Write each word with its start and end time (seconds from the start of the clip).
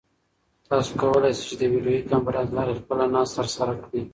تاسو 0.67 0.89
کولای 1.01 1.31
شئ 1.37 1.43
چې 1.49 1.55
د 1.57 1.61
ویډیویي 1.73 2.07
کنفرانس 2.11 2.49
له 2.51 2.55
لارې 2.57 2.79
خپله 2.81 3.05
ناسته 3.13 3.35
ترسره 3.37 3.73
کړئ. 3.83 4.01